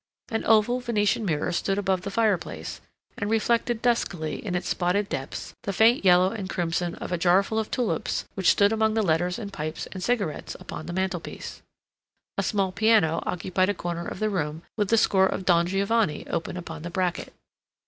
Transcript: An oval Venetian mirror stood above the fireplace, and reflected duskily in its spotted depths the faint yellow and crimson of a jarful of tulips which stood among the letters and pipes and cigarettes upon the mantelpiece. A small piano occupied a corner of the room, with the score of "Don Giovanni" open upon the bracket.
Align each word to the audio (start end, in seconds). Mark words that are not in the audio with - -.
An 0.29 0.43
oval 0.45 0.79
Venetian 0.79 1.23
mirror 1.25 1.51
stood 1.51 1.77
above 1.77 2.01
the 2.01 2.09
fireplace, 2.09 2.81
and 3.19 3.29
reflected 3.29 3.83
duskily 3.83 4.43
in 4.43 4.55
its 4.55 4.67
spotted 4.67 5.07
depths 5.09 5.53
the 5.61 5.71
faint 5.73 6.03
yellow 6.03 6.31
and 6.31 6.49
crimson 6.49 6.95
of 6.95 7.11
a 7.11 7.19
jarful 7.19 7.59
of 7.59 7.69
tulips 7.69 8.25
which 8.33 8.49
stood 8.49 8.71
among 8.73 8.95
the 8.95 9.03
letters 9.03 9.37
and 9.37 9.53
pipes 9.53 9.85
and 9.91 10.01
cigarettes 10.03 10.55
upon 10.59 10.87
the 10.87 10.93
mantelpiece. 10.93 11.61
A 12.35 12.41
small 12.41 12.71
piano 12.71 13.21
occupied 13.27 13.69
a 13.69 13.75
corner 13.75 14.07
of 14.07 14.17
the 14.17 14.31
room, 14.31 14.63
with 14.75 14.87
the 14.87 14.97
score 14.97 15.27
of 15.27 15.45
"Don 15.45 15.67
Giovanni" 15.67 16.25
open 16.25 16.57
upon 16.57 16.81
the 16.81 16.89
bracket. 16.89 17.31